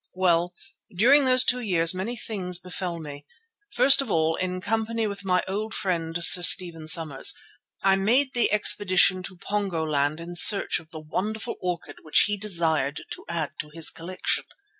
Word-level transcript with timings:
Well, 0.15 0.55
during 0.95 1.25
those 1.25 1.43
two 1.45 1.59
years 1.59 1.93
many 1.93 2.15
things 2.17 2.57
befell 2.57 2.97
me. 2.97 3.23
First 3.69 4.01
of 4.01 4.09
all, 4.09 4.35
in 4.35 4.59
company 4.59 5.05
with 5.05 5.23
my 5.23 5.43
old 5.47 5.75
friend 5.75 6.17
Sir 6.23 6.41
Stephen 6.41 6.87
Somers, 6.87 7.35
I 7.83 7.95
made 7.97 8.33
the 8.33 8.51
expedition 8.51 9.21
to 9.21 9.37
Pongoland 9.37 10.19
in 10.19 10.33
search 10.33 10.79
of 10.79 10.89
the 10.89 10.99
wonderful 10.99 11.55
orchid 11.61 11.97
which 12.01 12.21
he 12.25 12.35
desired 12.35 13.03
to 13.11 13.25
add 13.29 13.51
to 13.59 13.69
his 13.69 13.91
collection. 13.91 14.45